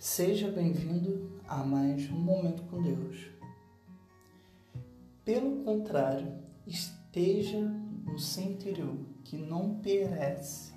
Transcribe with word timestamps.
Seja 0.00 0.50
bem-vindo 0.50 1.42
a 1.46 1.58
mais 1.58 2.10
um 2.10 2.18
Momento 2.18 2.62
com 2.70 2.80
Deus. 2.80 3.30
Pelo 5.22 5.62
contrário, 5.62 6.38
esteja 6.66 7.60
no 7.60 8.18
seu 8.18 8.44
interior, 8.44 8.96
que 9.22 9.36
não 9.36 9.74
perece, 9.74 10.72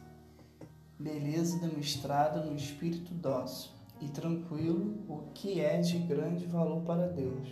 beleza 0.99 1.57
demonstrada 1.65 2.43
no 2.43 2.53
espírito 2.53 3.13
dócil 3.13 3.71
e 4.01 4.09
tranquilo, 4.09 5.05
o 5.07 5.31
que 5.33 5.61
é 5.61 5.79
de 5.79 5.99
grande 5.99 6.45
valor 6.45 6.81
para 6.81 7.07
Deus. 7.07 7.47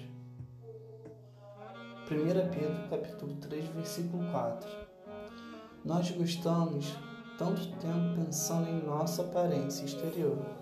1 2.05 2.51
Pedro 2.51 2.89
capítulo 2.89 3.35
3, 3.37 3.69
versículo 3.69 4.29
4. 4.29 4.69
Nós 5.85 6.11
gostamos 6.11 6.93
tanto 7.37 7.65
tempo 7.77 8.25
pensando 8.25 8.67
em 8.67 8.85
nossa 8.85 9.21
aparência 9.21 9.85
exterior, 9.85 10.59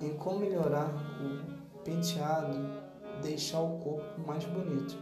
em 0.00 0.14
como 0.16 0.40
melhorar 0.40 0.90
o 1.20 1.82
penteado, 1.82 2.58
deixar 3.22 3.60
o 3.60 3.78
corpo 3.78 4.20
mais 4.26 4.44
bonito, 4.44 4.96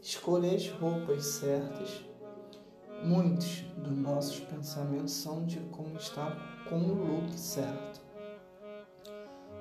escolher 0.00 0.56
as 0.56 0.68
roupas 0.70 1.24
certas. 1.24 2.04
Muitos 3.02 3.62
dos 3.76 3.96
nossos 3.96 4.40
pensamentos 4.40 5.12
são 5.12 5.44
de 5.44 5.60
como 5.60 5.96
estar 5.96 6.64
com 6.68 6.78
o 6.78 6.94
look 6.94 7.38
certo. 7.38 8.02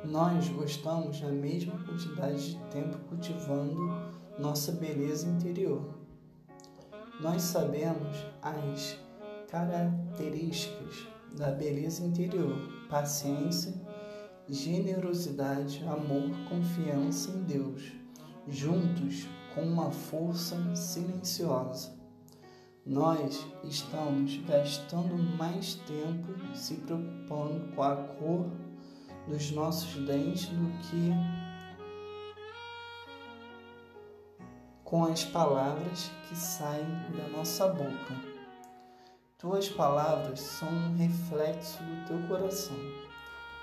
Nós 0.05 0.49
gostamos 0.49 1.19
da 1.19 1.29
mesma 1.29 1.77
quantidade 1.85 2.51
de 2.51 2.59
tempo 2.69 2.97
cultivando 3.09 4.13
nossa 4.37 4.71
beleza 4.71 5.27
interior. 5.27 5.93
Nós 7.21 7.41
sabemos 7.41 8.25
as 8.41 8.99
características 9.49 11.07
da 11.37 11.51
beleza 11.51 12.03
interior: 12.03 12.57
paciência, 12.89 13.73
generosidade, 14.47 15.83
amor, 15.85 16.29
confiança 16.49 17.31
em 17.31 17.43
Deus, 17.43 17.91
juntos 18.47 19.27
com 19.53 19.61
uma 19.61 19.91
força 19.91 20.57
silenciosa. 20.75 21.93
Nós 22.85 23.47
estamos 23.63 24.35
gastando 24.45 25.17
mais 25.37 25.75
tempo 25.75 26.33
se 26.53 26.75
preocupando 26.75 27.73
com 27.73 27.81
a 27.83 27.95
cor 27.95 28.51
dos 29.27 29.51
nossos 29.51 29.93
dentes 30.05 30.47
do 30.47 30.69
que 30.79 31.11
com 34.83 35.05
as 35.05 35.23
palavras 35.23 36.11
que 36.27 36.35
saem 36.35 36.85
da 37.17 37.29
nossa 37.29 37.67
boca. 37.69 38.15
Tuas 39.37 39.69
palavras 39.69 40.41
são 40.41 40.67
um 40.67 40.95
reflexo 40.97 41.81
do 41.83 42.05
teu 42.05 42.27
coração. 42.27 42.77